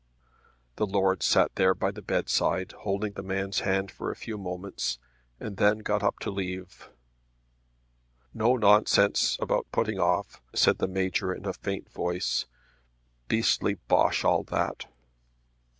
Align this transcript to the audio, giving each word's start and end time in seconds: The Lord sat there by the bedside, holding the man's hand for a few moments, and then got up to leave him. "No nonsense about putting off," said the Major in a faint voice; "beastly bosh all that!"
The 0.77 0.87
Lord 0.87 1.21
sat 1.21 1.53
there 1.57 1.75
by 1.75 1.91
the 1.91 2.01
bedside, 2.01 2.71
holding 2.71 3.13
the 3.13 3.21
man's 3.21 3.59
hand 3.59 3.91
for 3.91 4.09
a 4.09 4.15
few 4.15 4.35
moments, 4.35 4.97
and 5.39 5.57
then 5.57 5.77
got 5.77 6.01
up 6.01 6.17
to 6.21 6.31
leave 6.31 6.89
him. 6.89 6.93
"No 8.33 8.55
nonsense 8.57 9.37
about 9.39 9.71
putting 9.71 9.99
off," 9.99 10.41
said 10.55 10.79
the 10.79 10.87
Major 10.87 11.31
in 11.35 11.45
a 11.45 11.53
faint 11.53 11.87
voice; 11.91 12.45
"beastly 13.27 13.75
bosh 13.75 14.25
all 14.25 14.41
that!" 14.45 14.87